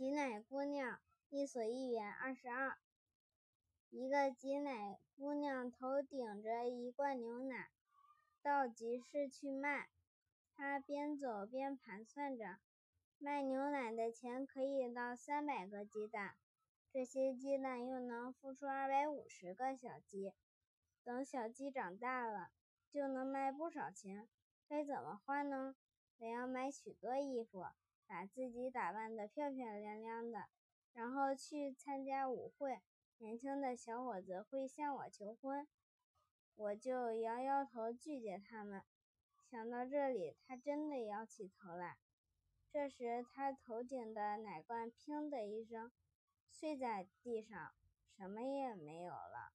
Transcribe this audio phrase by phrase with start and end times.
[0.00, 2.78] 挤奶姑娘，伊索寓言二十二。
[3.90, 7.68] 一个挤奶姑娘头顶着一罐牛奶，
[8.40, 9.90] 到集市去卖。
[10.56, 12.60] 她边走边盘算着，
[13.18, 16.34] 卖牛奶的钱可以到三百个鸡蛋，
[16.90, 20.32] 这些鸡蛋又能孵出二百五十个小鸡。
[21.04, 22.52] 等小鸡长大了，
[22.90, 24.26] 就能卖不少钱。
[24.66, 25.76] 该怎么花呢？
[26.16, 27.66] 我要买许多衣服。
[28.10, 30.48] 把自己打扮得漂漂亮亮的，
[30.92, 32.80] 然后去参加舞会。
[33.18, 35.68] 年轻的小伙子会向我求婚，
[36.56, 38.82] 我就摇摇头拒绝他们。
[39.48, 41.98] 想到这里，他真的摇起头来。
[42.72, 45.92] 这时，他头顶的奶罐“砰”的一声
[46.50, 47.72] 碎在地上，
[48.16, 49.52] 什么也没有了。